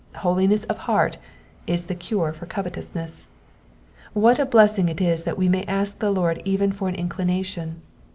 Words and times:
Holiness 0.15 0.63
of 0.63 0.79
heart 0.89 1.19
is 1.67 1.85
the 1.85 1.93
cure 1.93 2.33
for 2.33 2.47
covetousness. 2.47 3.27
What 4.13 4.39
a 4.39 4.47
blessing 4.47 4.89
it 4.89 4.99
is 4.99 5.25
that 5.25 5.37
we 5.37 5.47
may 5.47 5.63
ask 5.65 5.99
the 5.99 6.09
Lord 6.09 6.41
even 6.43 6.71
for 6.71 6.87
an 6.89 6.95
inclination. 6.95 7.83